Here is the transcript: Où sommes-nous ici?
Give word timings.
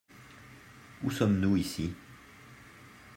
Où 1.03 1.11
sommes-nous 1.11 1.57
ici? 1.57 1.93